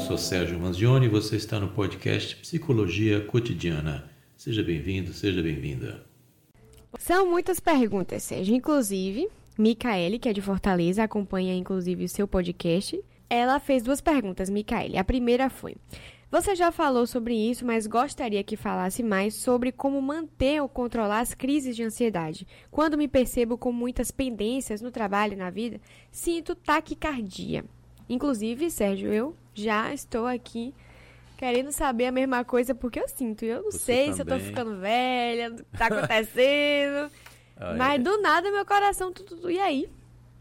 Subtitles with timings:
[0.00, 4.10] sou Sérgio Manzioni e você está no podcast Psicologia Cotidiana.
[4.34, 6.06] Seja bem-vindo, seja bem-vinda.
[6.98, 8.54] São muitas perguntas, Sérgio.
[8.54, 9.28] Inclusive,
[9.58, 12.98] Micaele, que é de Fortaleza, acompanha inclusive o seu podcast.
[13.28, 14.96] Ela fez duas perguntas, Micaele.
[14.96, 15.76] A primeira foi:
[16.30, 21.20] Você já falou sobre isso, mas gostaria que falasse mais sobre como manter ou controlar
[21.20, 22.46] as crises de ansiedade.
[22.70, 25.78] Quando me percebo com muitas pendências no trabalho e na vida,
[26.10, 27.66] sinto taquicardia.
[28.08, 30.74] Inclusive, Sérgio, eu já estou aqui
[31.36, 33.44] querendo saber a mesma coisa porque eu sinto.
[33.44, 34.46] Eu não Você sei se eu tô também.
[34.46, 37.10] ficando velha, o que tá acontecendo.
[37.56, 37.98] Ah, mas é.
[37.98, 39.50] do nada meu coração tudo, tudo.
[39.50, 39.88] E aí?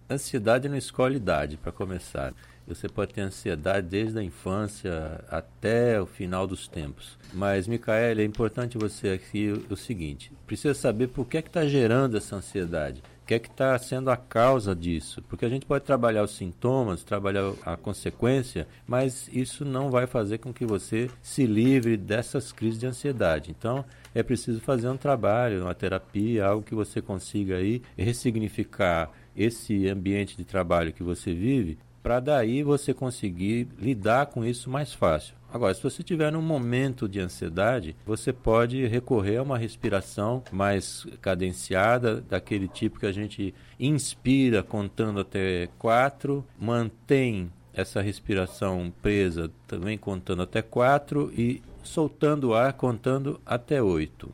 [0.10, 2.34] Ansiedade não escolhe idade, para começar.
[2.68, 7.18] Você pode ter ansiedade desde a infância até o final dos tempos.
[7.34, 11.50] Mas, Micaela, é importante você aqui o, o seguinte: precisa saber por que é que
[11.50, 13.02] está gerando essa ansiedade.
[13.30, 15.22] Que é que está sendo a causa disso?
[15.30, 20.40] Porque a gente pode trabalhar os sintomas, trabalhar a consequência, mas isso não vai fazer
[20.40, 23.52] com que você se livre dessas crises de ansiedade.
[23.52, 29.88] Então, é preciso fazer um trabalho, uma terapia, algo que você consiga aí ressignificar esse
[29.88, 35.36] ambiente de trabalho que você vive, para daí você conseguir lidar com isso mais fácil.
[35.52, 41.08] Agora, se você tiver num momento de ansiedade, você pode recorrer a uma respiração mais
[41.22, 49.98] cadenciada, daquele tipo que a gente inspira contando até quatro, mantém essa respiração presa também
[49.98, 54.32] contando até quatro e soltando o ar contando até oito.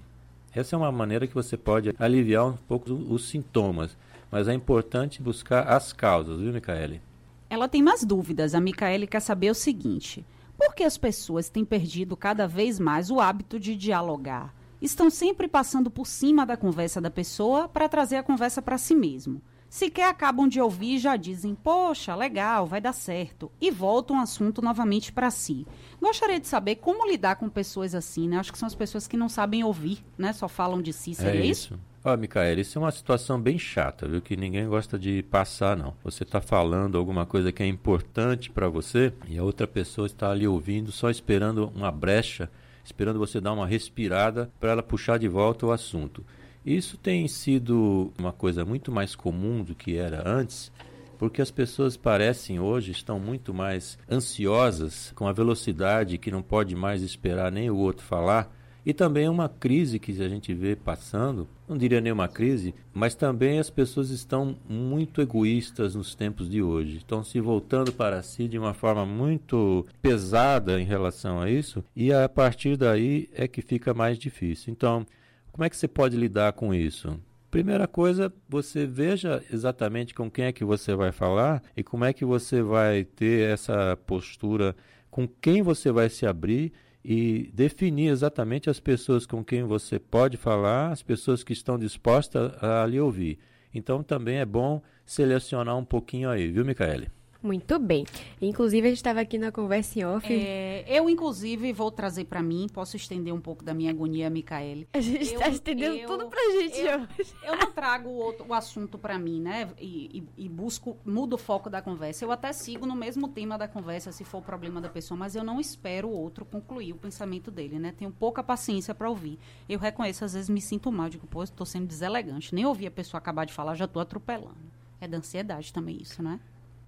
[0.54, 3.96] Essa é uma maneira que você pode aliviar um pouco os sintomas,
[4.30, 7.02] mas é importante buscar as causas, viu, Micaele?
[7.50, 8.56] Ela tem mais dúvidas.
[8.56, 10.26] A Micaele quer saber o seguinte:
[10.58, 14.54] por que as pessoas têm perdido cada vez mais o hábito de dialogar?
[14.82, 18.94] Estão sempre passando por cima da conversa da pessoa para trazer a conversa para si
[18.94, 19.42] mesmo.
[19.70, 24.22] Sequer acabam de ouvir e já dizem, poxa, legal, vai dar certo, e voltam o
[24.22, 25.66] assunto novamente para si.
[26.00, 28.38] Gostaria de saber como lidar com pessoas assim, né?
[28.38, 30.32] Acho que são as pessoas que não sabem ouvir, né?
[30.34, 31.74] Só falam de si, seria é isso?
[31.74, 31.80] isso.
[32.08, 34.22] Ó, Micaela, isso é uma situação bem chata, viu?
[34.22, 35.96] Que ninguém gosta de passar, não.
[36.04, 40.30] Você está falando alguma coisa que é importante para você e a outra pessoa está
[40.30, 42.48] ali ouvindo, só esperando uma brecha,
[42.84, 46.24] esperando você dar uma respirada para ela puxar de volta o assunto.
[46.64, 50.72] Isso tem sido uma coisa muito mais comum do que era antes,
[51.18, 56.76] porque as pessoas parecem hoje estão muito mais ansiosas com a velocidade que não pode
[56.76, 58.56] mais esperar nem o outro falar.
[58.86, 63.16] E também uma crise que a gente vê passando, não diria nem uma crise, mas
[63.16, 66.98] também as pessoas estão muito egoístas nos tempos de hoje.
[66.98, 72.14] Estão se voltando para si de uma forma muito pesada em relação a isso, e
[72.14, 74.72] a partir daí é que fica mais difícil.
[74.72, 75.04] Então,
[75.52, 77.20] como é que você pode lidar com isso?
[77.50, 82.14] Primeira coisa, você veja exatamente com quem é que você vai falar e como é
[82.14, 84.76] que você vai ter essa postura,
[85.10, 86.74] com quem você vai se abrir
[87.08, 92.52] e definir exatamente as pessoas com quem você pode falar, as pessoas que estão dispostas
[92.64, 93.38] a lhe ouvir.
[93.72, 97.10] Então também é bom selecionar um pouquinho aí, viu, Micaele?
[97.46, 98.06] Muito bem.
[98.42, 100.26] Inclusive, a gente estava aqui na conversa em off.
[100.34, 104.88] É, eu, inclusive, vou trazer para mim, posso estender um pouco da minha agonia, Micaele.
[104.94, 107.36] A gente está estendendo eu- tudo pra gente eu- hoje.
[107.44, 109.70] Eu não trago o, outro- o assunto para mim, né?
[109.80, 112.26] E, e- e busco, mudo o foco da conversa.
[112.26, 115.36] Eu até sigo no mesmo tema da conversa, se for o problema da pessoa, mas
[115.36, 117.94] eu não espero o outro concluir o pensamento dele, né?
[117.96, 119.38] Tenho pouca paciência para ouvir.
[119.70, 122.56] Eu reconheço, às vezes me sinto mal, digo, pô, estou sendo deselegante.
[122.56, 124.56] Nem ouvi a pessoa acabar de falar, já estou atropelando.
[125.00, 126.40] É da ansiedade também isso, né?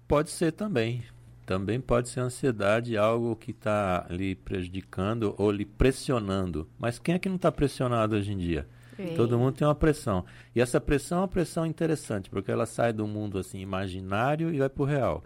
[0.08, 1.04] Pode ser também.
[1.44, 6.66] Também pode ser ansiedade, algo que está lhe prejudicando ou lhe pressionando.
[6.78, 8.66] Mas quem é que não está pressionado hoje em dia?
[8.98, 9.14] É.
[9.14, 10.24] Todo mundo tem uma pressão.
[10.54, 14.58] E essa pressão é uma pressão interessante, porque ela sai do mundo assim imaginário e
[14.58, 15.22] vai para o real.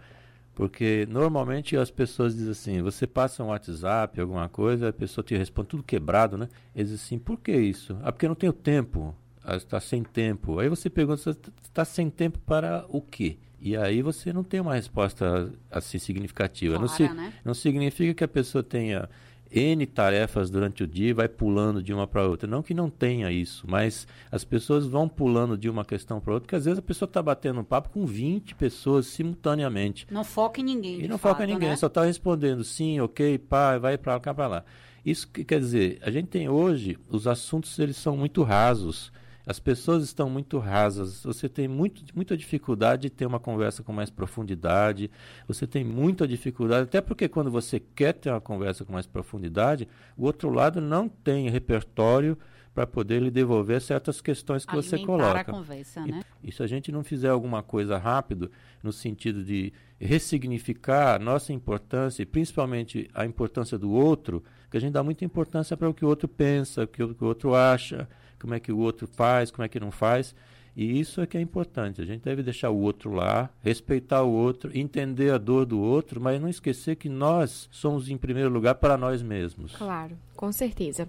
[0.53, 5.35] Porque normalmente as pessoas dizem assim, você passa um WhatsApp, alguma coisa, a pessoa te
[5.35, 6.47] responde tudo quebrado, né?
[6.75, 7.97] Eles dizem assim, por que isso?
[8.03, 9.15] Ah, porque eu não tenho tempo.
[9.43, 10.59] Ah, está sem tempo.
[10.59, 13.39] Aí você pergunta, você está sem tempo para o quê?
[13.65, 16.77] E aí você não tem uma resposta assim significativa.
[16.77, 17.31] não, si- né?
[17.45, 19.09] não significa que a pessoa tenha
[19.49, 22.45] N tarefas durante o dia e vai pulando de uma para outra.
[22.45, 26.45] Não que não tenha isso, mas as pessoas vão pulando de uma questão para outra,
[26.45, 30.07] porque às vezes a pessoa está batendo um papo com 20 pessoas simultaneamente.
[30.11, 30.99] Não foca em ninguém.
[30.99, 31.75] E não fato, foca em ninguém, né?
[31.77, 34.65] só está respondendo sim, ok, pá, vai para cá, para lá.
[35.05, 39.11] Isso que quer dizer, a gente tem hoje, os assuntos eles são muito rasos.
[39.45, 41.23] As pessoas estão muito rasas.
[41.23, 45.11] Você tem muito, muita dificuldade de ter uma conversa com mais profundidade.
[45.47, 49.87] Você tem muita dificuldade, até porque quando você quer ter uma conversa com mais profundidade,
[50.17, 52.37] o outro lado não tem repertório
[52.73, 55.39] para poder lhe devolver certas questões que Alimentar você coloca.
[55.41, 56.23] a conversa, né?
[56.41, 58.49] E, e se a gente não fizer alguma coisa rápido,
[58.81, 64.79] no sentido de ressignificar a nossa importância, e principalmente a importância do outro, que a
[64.79, 67.27] gente dá muita importância para o que o outro pensa, o que o, que o
[67.27, 68.09] outro acha,
[68.43, 70.35] como é que o outro faz, como é que não faz.
[70.75, 72.01] E isso é que é importante.
[72.01, 76.19] A gente deve deixar o outro lá, respeitar o outro, entender a dor do outro,
[76.19, 79.73] mas não esquecer que nós somos em primeiro lugar para nós mesmos.
[79.77, 81.07] Claro, com certeza.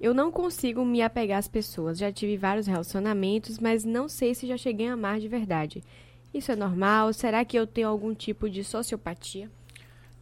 [0.00, 1.98] Eu não consigo me apegar às pessoas.
[1.98, 5.84] Já tive vários relacionamentos, mas não sei se já cheguei a amar de verdade.
[6.32, 7.12] Isso é normal?
[7.12, 9.50] Será que eu tenho algum tipo de sociopatia?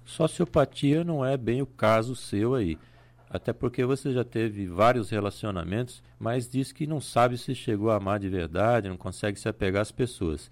[0.04, 2.76] Sociopatia não é bem o caso seu aí.
[3.30, 7.96] Até porque você já teve vários relacionamentos, mas diz que não sabe se chegou a
[7.96, 10.50] amar de verdade, não consegue se apegar às pessoas.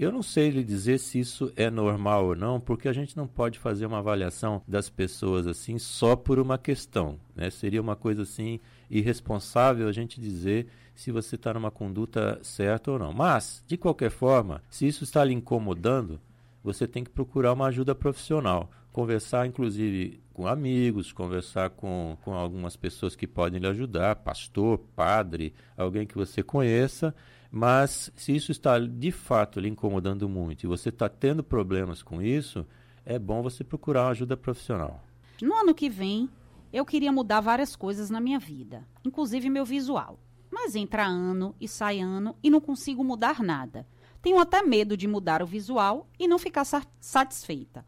[0.00, 3.26] Eu não sei lhe dizer se isso é normal ou não, porque a gente não
[3.26, 7.18] pode fazer uma avaliação das pessoas assim só por uma questão.
[7.34, 7.50] Né?
[7.50, 12.98] Seria uma coisa assim irresponsável a gente dizer se você está numa conduta certa ou
[12.98, 13.12] não.
[13.12, 16.20] Mas, de qualquer forma, se isso está lhe incomodando,
[16.62, 18.70] você tem que procurar uma ajuda profissional.
[18.98, 25.54] Conversar, inclusive, com amigos, conversar com, com algumas pessoas que podem lhe ajudar, pastor, padre,
[25.76, 27.14] alguém que você conheça.
[27.48, 32.20] Mas se isso está de fato lhe incomodando muito e você está tendo problemas com
[32.20, 32.66] isso,
[33.06, 35.00] é bom você procurar uma ajuda profissional.
[35.40, 36.28] No ano que vem,
[36.72, 40.18] eu queria mudar várias coisas na minha vida, inclusive meu visual.
[40.50, 43.86] Mas entra ano e sai ano e não consigo mudar nada.
[44.20, 47.86] Tenho até medo de mudar o visual e não ficar sa satisfeita.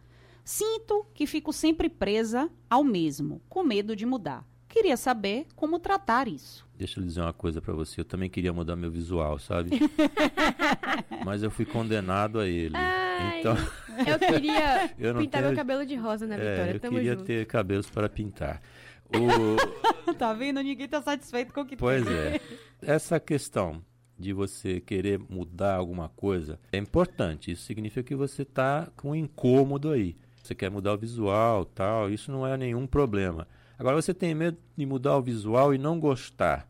[0.50, 4.44] Sinto que fico sempre presa ao mesmo, com medo de mudar.
[4.69, 6.67] Queria saber como tratar isso.
[6.76, 8.00] Deixa eu dizer uma coisa para você.
[8.00, 9.70] Eu também queria mudar meu visual, sabe?
[11.25, 12.75] Mas eu fui condenado a ele.
[12.76, 13.56] Ai, então,
[14.05, 16.73] eu queria Eu não pintar tenho- meu cabelo de rosa na é, Vitória.
[16.73, 17.25] eu Tamo queria junto.
[17.26, 18.61] ter cabelos para pintar.
[19.08, 20.61] O, tá vendo?
[20.61, 22.41] Ninguém tá satisfeito com o que Pois é.
[22.82, 23.81] Essa questão
[24.19, 27.53] de você querer mudar alguma coisa é importante.
[27.53, 30.17] Isso significa que você está com um incômodo aí.
[30.43, 32.11] Você quer mudar o visual, tal.
[32.11, 33.47] Isso não é nenhum problema.
[33.79, 36.69] Agora você tem medo de mudar o visual e não gostar.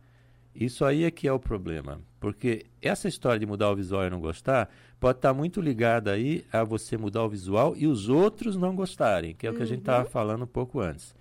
[0.54, 2.00] Isso aí é que é o problema.
[2.18, 4.68] Porque essa história de mudar o visual e não gostar
[4.98, 9.34] pode estar muito ligada aí a você mudar o visual e os outros não gostarem,
[9.34, 11.14] que é o que a gente estava falando um pouco antes.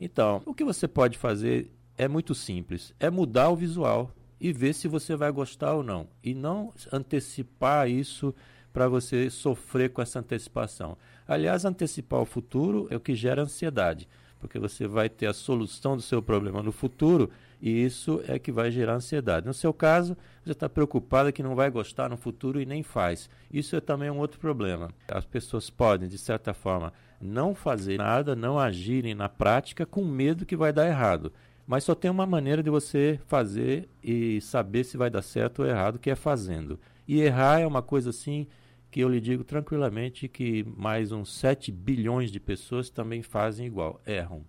[0.00, 4.10] Então, o que você pode fazer é muito simples: é mudar o visual
[4.40, 6.08] e ver se você vai gostar ou não.
[6.22, 8.34] E não antecipar isso
[8.76, 10.98] para você sofrer com essa antecipação.
[11.26, 14.06] Aliás, antecipar o futuro é o que gera ansiedade,
[14.38, 18.52] porque você vai ter a solução do seu problema no futuro e isso é que
[18.52, 19.46] vai gerar ansiedade.
[19.46, 20.14] No seu caso,
[20.44, 23.30] você está preocupada que não vai gostar no futuro e nem faz.
[23.50, 24.90] Isso é também um outro problema.
[25.08, 30.44] As pessoas podem, de certa forma, não fazer nada, não agirem na prática com medo
[30.44, 31.32] que vai dar errado.
[31.66, 35.66] Mas só tem uma maneira de você fazer e saber se vai dar certo ou
[35.66, 36.78] errado, que é fazendo.
[37.08, 38.46] E errar é uma coisa assim
[38.90, 44.00] que eu lhe digo tranquilamente que mais uns 7 bilhões de pessoas também fazem igual,
[44.06, 44.44] erram.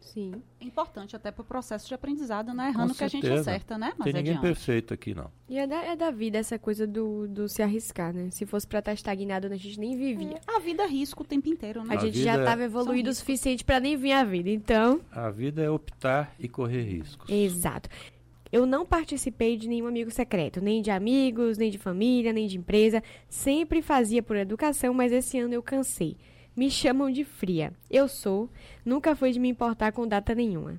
[0.00, 0.42] Sim.
[0.60, 2.68] É importante até pro processo de aprendizado, né?
[2.68, 3.90] Errando que a gente acerta, né?
[3.90, 4.42] Não Mas tem ninguém adiante.
[4.42, 5.30] perfeito aqui, não.
[5.48, 8.28] E é da, é da vida essa coisa do, do se arriscar, né?
[8.30, 10.38] Se fosse pra estar estagnado, a gente nem vivia.
[10.46, 11.94] A vida é risco o tempo inteiro, né?
[11.94, 14.50] A A gente já é- estava evoluído o suficiente pra nem vir a vida.
[14.50, 17.30] Então, A vida é optar e correr riscos.
[17.30, 17.88] exato.
[18.52, 22.58] Eu não participei de nenhum amigo secreto, nem de amigos, nem de família, nem de
[22.58, 23.02] empresa.
[23.26, 26.18] Sempre fazia por educação, mas esse ano eu cansei.
[26.54, 27.72] Me chamam de fria.
[27.90, 28.50] Eu sou,
[28.84, 30.78] nunca fui de me importar com data nenhuma.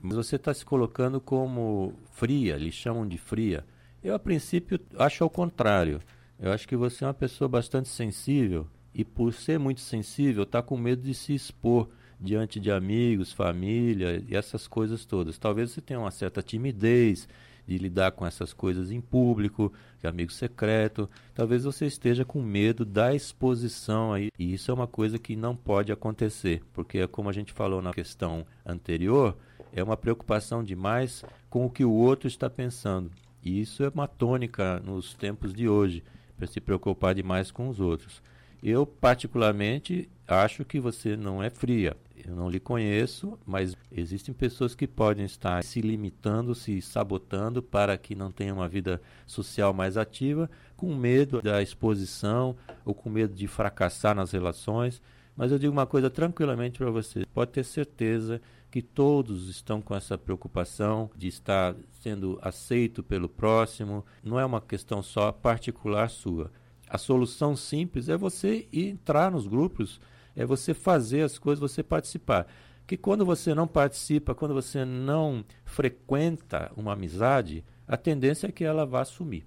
[0.00, 3.66] Mas você está se colocando como fria, lhe chamam de fria.
[4.02, 6.00] Eu, a princípio, acho ao contrário.
[6.38, 10.62] Eu acho que você é uma pessoa bastante sensível e, por ser muito sensível, está
[10.62, 11.86] com medo de se expor
[12.20, 15.38] diante de amigos, família e essas coisas todas.
[15.38, 17.28] Talvez você tenha uma certa timidez
[17.66, 21.08] de lidar com essas coisas em público, de amigo secreto.
[21.34, 24.30] Talvez você esteja com medo da exposição aí.
[24.38, 27.92] E isso é uma coisa que não pode acontecer, porque como a gente falou na
[27.92, 29.36] questão anterior,
[29.72, 33.10] é uma preocupação demais com o que o outro está pensando.
[33.42, 36.02] E isso é uma tônica nos tempos de hoje,
[36.36, 38.22] para se preocupar demais com os outros.
[38.62, 41.96] Eu, particularmente, acho que você não é fria.
[42.26, 47.96] Eu não lhe conheço, mas existem pessoas que podem estar se limitando, se sabotando para
[47.96, 53.34] que não tenham uma vida social mais ativa, com medo da exposição ou com medo
[53.34, 55.02] de fracassar nas relações.
[55.36, 59.94] Mas eu digo uma coisa tranquilamente para você: pode ter certeza que todos estão com
[59.94, 64.04] essa preocupação de estar sendo aceito pelo próximo.
[64.22, 66.52] Não é uma questão só particular sua.
[66.88, 70.00] A solução simples é você entrar nos grupos,
[70.40, 72.46] é você fazer as coisas, você participar.
[72.86, 78.64] que quando você não participa, quando você não frequenta uma amizade, a tendência é que
[78.64, 79.46] ela vá sumir.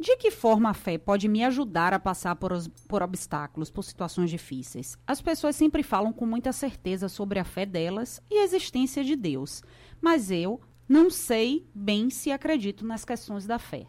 [0.00, 3.82] De que forma a fé pode me ajudar a passar por, os, por obstáculos, por
[3.82, 4.96] situações difíceis?
[5.06, 9.16] As pessoas sempre falam com muita certeza sobre a fé delas e a existência de
[9.16, 9.60] Deus,
[10.00, 13.86] mas eu não sei bem se acredito nas questões da fé.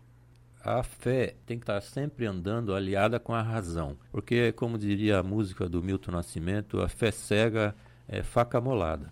[0.71, 5.23] A fé tem que estar sempre andando aliada com a razão, porque, como diria a
[5.23, 7.75] música do Milton Nascimento, a fé cega
[8.07, 9.11] é faca molada.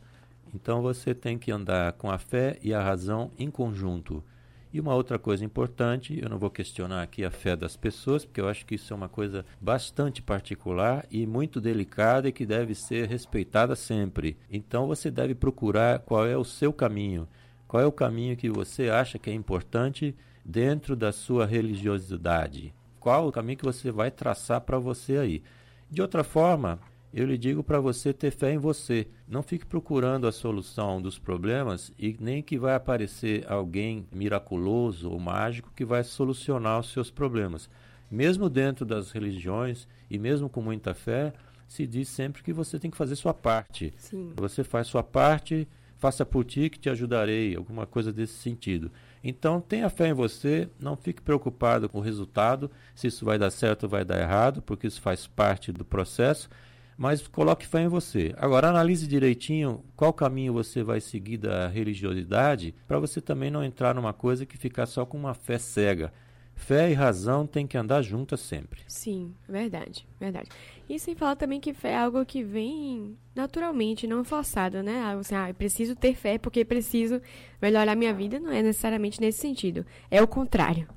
[0.54, 4.24] Então você tem que andar com a fé e a razão em conjunto.
[4.72, 8.40] E uma outra coisa importante, eu não vou questionar aqui a fé das pessoas, porque
[8.40, 12.76] eu acho que isso é uma coisa bastante particular e muito delicada e que deve
[12.76, 14.38] ser respeitada sempre.
[14.52, 17.28] Então você deve procurar qual é o seu caminho,
[17.68, 20.16] qual é o caminho que você acha que é importante
[20.48, 22.74] dentro da sua religiosidade.
[23.02, 25.44] Qual o caminho que você vai traçar para você aí.
[25.92, 26.80] De outra forma,
[27.14, 29.08] eu lhe digo para você ter fé em você.
[29.28, 35.20] Não fique procurando a solução dos problemas e nem que vai aparecer alguém miraculoso ou
[35.20, 37.70] mágico que vai solucionar os seus problemas.
[38.10, 41.34] Mesmo dentro das religiões e mesmo com muita fé,
[41.68, 43.94] se diz sempre que você tem que fazer sua parte.
[43.98, 44.32] Sim.
[44.38, 48.92] Você faz sua parte, faça por ti que te ajudarei, alguma coisa desse sentido.
[49.24, 53.50] Então, tenha fé em você, não fique preocupado com o resultado, se isso vai dar
[53.50, 56.50] certo ou vai dar errado, porque isso faz parte do processo
[56.98, 58.34] mas coloque fé em você.
[58.38, 63.94] Agora, analise direitinho qual caminho você vai seguir da religiosidade, para você também não entrar
[63.94, 66.12] numa coisa que ficar só com uma fé cega.
[66.56, 68.82] Fé e razão têm que andar juntas sempre.
[68.88, 70.50] Sim, verdade, verdade.
[70.90, 75.02] E sem falar também que fé é algo que vem naturalmente, não forçado, né?
[75.04, 77.22] Algo assim, ah, eu preciso ter fé porque preciso
[77.62, 79.86] melhorar minha vida, não é necessariamente nesse sentido.
[80.10, 80.88] É o contrário.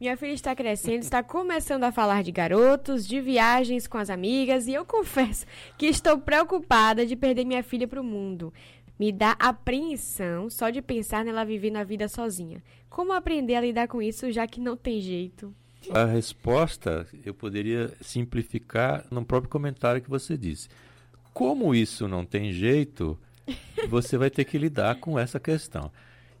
[0.00, 4.66] Minha filha está crescendo, está começando a falar de garotos, de viagens com as amigas,
[4.66, 5.44] e eu confesso
[5.76, 8.52] que estou preocupada de perder minha filha para o mundo.
[8.98, 12.62] Me dá apreensão só de pensar nela vivendo a vida sozinha.
[12.88, 15.54] Como aprender a lidar com isso, já que não tem jeito?
[15.88, 20.68] A resposta eu poderia simplificar no próprio comentário que você disse.
[21.32, 23.18] Como isso não tem jeito,
[23.88, 25.90] você vai ter que lidar com essa questão.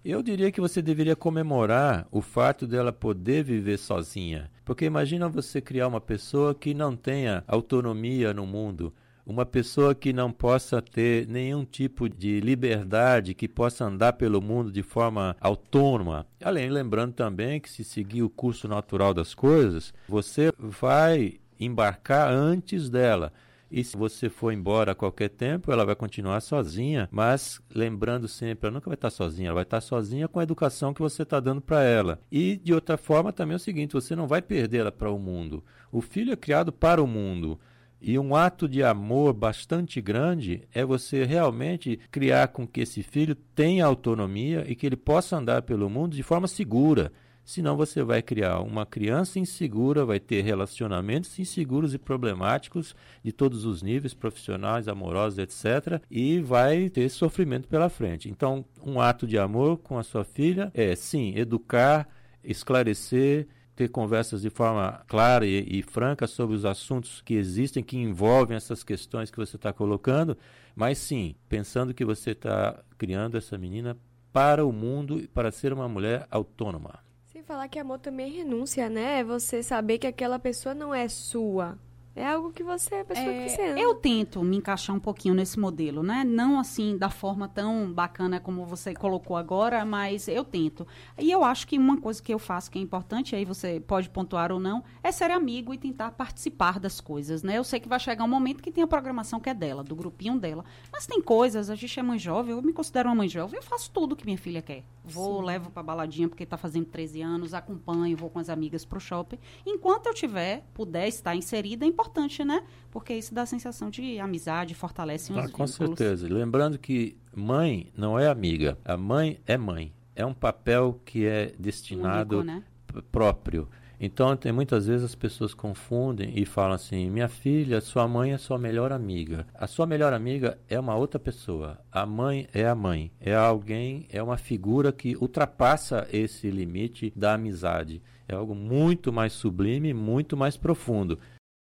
[0.04, 4.50] Eu diria que você deveria comemorar o fato dela poder viver sozinha.
[4.64, 8.92] Porque imagina você criar uma pessoa que não tenha autonomia no mundo,
[9.24, 14.72] uma pessoa que não possa ter nenhum tipo de liberdade, que possa andar pelo mundo
[14.72, 16.26] de forma autônoma.
[16.42, 22.88] Além, lembrando também que se seguir o curso natural das coisas, você vai embarcar antes
[22.88, 23.32] dela.
[23.70, 28.66] E se você for embora a qualquer tempo, ela vai continuar sozinha, mas lembrando sempre,
[28.66, 31.38] ela nunca vai estar sozinha, ela vai estar sozinha com a educação que você está
[31.38, 32.20] dando para ela.
[32.32, 35.18] E de outra forma também é o seguinte, você não vai perder ela para o
[35.20, 35.62] mundo.
[35.92, 37.60] O filho é criado para o mundo.
[38.00, 43.34] E um ato de amor bastante grande é você realmente criar com que esse filho
[43.34, 47.12] tenha autonomia e que ele possa andar pelo mundo de forma segura
[47.50, 53.64] senão você vai criar uma criança insegura, vai ter relacionamentos inseguros e problemáticos de todos
[53.64, 58.30] os níveis, profissionais, amorosos, etc., e vai ter sofrimento pela frente.
[58.30, 62.08] Então, um ato de amor com a sua filha é, sim, educar,
[62.44, 63.48] esclarecer,
[63.80, 68.54] ter conversas de forma clara e, e, franca sobre os assuntos que existem, que envolvem
[68.54, 70.36] essas questões que você está colocando,
[70.76, 73.96] mas sim, pensando que você está criando essa menina
[74.30, 77.02] para o mundo e para ser uma mulher autônoma.
[77.24, 79.20] Sem falar que amor também é renúncia, né?
[79.20, 81.78] É você saber que aquela pessoa não é sua.
[82.14, 83.78] É algo que você, a pessoa é, que você ama.
[83.78, 86.24] Eu tento me encaixar um pouquinho nesse modelo, né?
[86.24, 90.86] Não assim da forma tão bacana como você colocou agora, mas eu tento.
[91.16, 94.10] E eu acho que uma coisa que eu faço que é importante, aí você pode
[94.10, 97.56] pontuar ou não, é ser amigo e tentar participar das coisas, né?
[97.56, 99.94] Eu sei que vai chegar um momento que tem a programação que é dela, do
[99.94, 100.64] grupinho dela.
[100.92, 103.62] Mas tem coisas, a gente é mãe jovem, eu me considero uma mãe jovem, eu
[103.62, 104.84] faço tudo que minha filha quer.
[105.04, 105.46] Vou, Sim.
[105.46, 109.38] levo pra baladinha porque tá fazendo 13 anos, acompanho, vou com as amigas pro shopping.
[109.64, 112.62] Enquanto eu tiver, puder estar inserida, é importante, né?
[112.90, 116.26] Porque isso dá a sensação de amizade, fortalece ah, Com certeza.
[116.28, 118.78] Lembrando que mãe não é amiga.
[118.84, 119.92] A mãe é mãe.
[120.16, 122.64] É um papel que é destinado Único, né?
[123.12, 123.68] próprio.
[124.02, 128.38] Então, tem muitas vezes as pessoas confundem e falam assim: minha filha, sua mãe é
[128.38, 129.46] sua melhor amiga.
[129.54, 131.78] A sua melhor amiga é uma outra pessoa.
[131.92, 133.12] A mãe é a mãe.
[133.20, 138.02] É alguém, é uma figura que ultrapassa esse limite da amizade.
[138.26, 141.18] É algo muito mais sublime, muito mais profundo.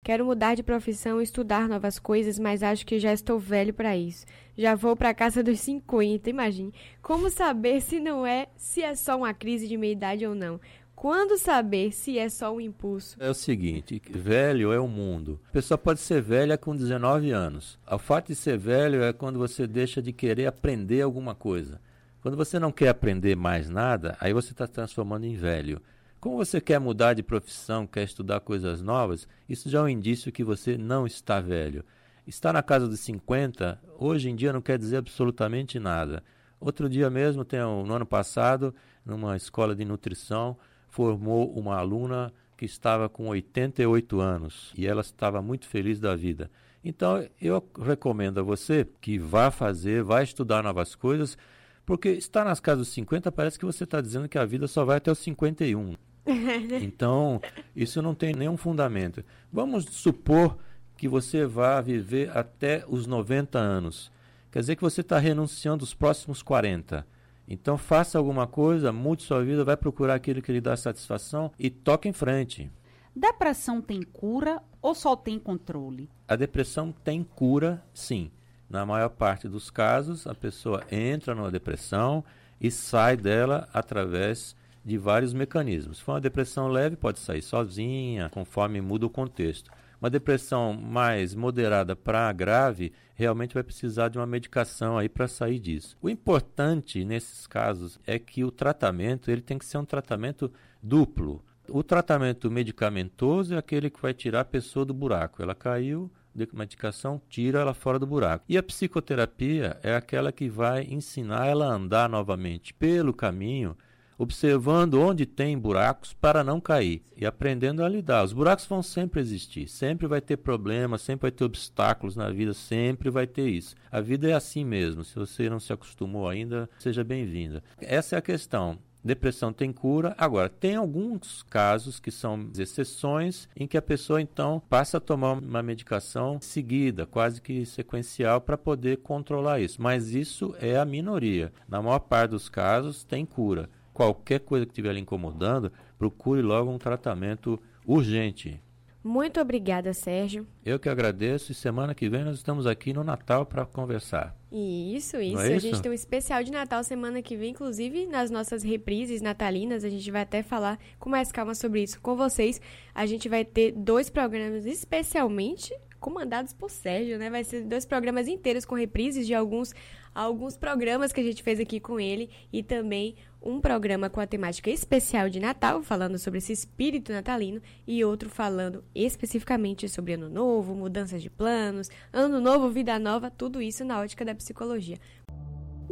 [0.04, 3.96] Quero mudar de profissão e estudar novas coisas, mas acho que já estou velho para
[3.96, 4.26] isso.
[4.54, 6.75] Já vou para a casa dos 50, imagine.
[7.00, 10.61] Como saber se não é, se é só uma crise de meia idade ou não?
[10.94, 13.16] Quando saber se é só um impulso?
[13.18, 15.40] É o seguinte, velho é o mundo.
[15.49, 17.78] A pessoa pode ser velha com 19 anos.
[17.90, 21.80] O fato de ser velho é quando você deixa de querer aprender alguma coisa.
[22.20, 25.80] Quando você não quer aprender mais nada, aí você está transformando em velho.
[26.25, 30.33] Como você quer mudar de profissão, quer estudar coisas novas, isso já é um indício
[30.33, 31.85] que você não está velho.
[32.26, 36.25] Estar na casa dos 50, hoje em dia não quer dizer absolutamente nada.
[36.59, 40.57] Outro dia mesmo, tem no ano passado, numa escola de nutrição,
[40.88, 46.50] formou uma aluna que estava com 88 anos e ela estava muito feliz da vida.
[46.83, 51.37] Então, eu recomendo a você que vá fazer, vá estudar novas coisas,
[51.85, 54.87] porque estar nas casas dos 50 parece que você está dizendo que a vida só
[54.87, 55.97] vai até os 51.
[56.83, 57.40] Então,
[57.75, 59.25] isso não tem nenhum fundamento.
[59.52, 60.57] Vamos supor
[60.97, 64.11] que você vá viver até os 90 anos.
[64.50, 67.07] Quer dizer que você está renunciando os próximos 40.
[67.47, 71.69] Então, faça alguma coisa, mude sua vida, vai procurar aquilo que lhe dá satisfação e
[71.69, 72.71] toque em frente.
[73.14, 76.09] Depressão tem cura ou só tem controle?
[76.26, 78.31] A depressão tem cura, sim.
[78.69, 82.25] Na maior parte dos casos, a pessoa entra numa depressão
[82.61, 85.98] e sai dela através de vários mecanismos.
[85.98, 89.70] Se for uma depressão leve, pode sair sozinha, conforme muda o contexto.
[90.00, 95.58] Uma depressão mais moderada para grave, realmente vai precisar de uma medicação aí para sair
[95.58, 95.96] disso.
[96.02, 101.42] O importante nesses casos é que o tratamento ele tem que ser um tratamento duplo.
[101.68, 105.42] O tratamento medicamentoso é aquele que vai tirar a pessoa do buraco.
[105.42, 108.44] Ela caiu, de medicação tira ela fora do buraco.
[108.46, 113.74] E a psicoterapia é aquela que vai ensinar ela a andar novamente pelo caminho
[114.18, 118.25] observando onde tem buracos para não cair e aprendendo a lidar.
[118.25, 122.52] Os buracos vão sempre existir, sempre vai ter problemas, sempre vai ter obstáculos na vida,
[122.52, 123.75] sempre vai ter isso.
[123.90, 125.04] A vida é assim mesmo.
[125.04, 127.62] Se você não se acostumou ainda, seja bem-vinda.
[127.80, 128.78] Essa é a questão.
[129.04, 130.14] Depressão tem cura.
[130.16, 135.35] Agora, tem alguns casos que são exceções em que a pessoa então passa a tomar
[135.35, 139.83] uma medicação seguida, quase que sequencial, para poder controlar isso.
[139.83, 141.52] Mas isso é a minoria.
[141.68, 146.70] Na maior parte dos casos, tem cura qualquer coisa que estiver lhe incomodando, procure logo
[146.70, 148.60] um tratamento urgente.
[149.04, 150.46] Muito obrigada, Sérgio.
[150.64, 154.34] Eu que agradeço e semana que vem nós estamos aqui no Natal para conversar.
[154.50, 155.38] Isso, isso.
[155.38, 155.56] É isso.
[155.56, 159.84] A gente tem um especial de Natal semana que vem, inclusive nas nossas reprises natalinas.
[159.84, 162.58] A gente vai até falar com mais calma sobre isso com vocês.
[162.95, 167.30] A gente vai ter dois programas especialmente comandados por Sérgio, né?
[167.30, 169.75] Vai ser dois programas inteiros com reprises de alguns,
[170.14, 174.26] alguns programas que a gente fez aqui com ele e também um programa com a
[174.26, 180.28] temática especial de Natal, falando sobre esse espírito natalino, e outro falando especificamente sobre Ano
[180.28, 184.99] Novo, mudanças de planos, Ano Novo, Vida Nova, tudo isso na ótica da psicologia.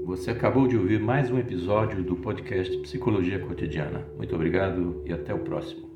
[0.04, 4.06] Você acabou de ouvir mais um episódio do podcast Psicologia Cotidiana.
[4.18, 5.91] Muito obrigado e até o próximo.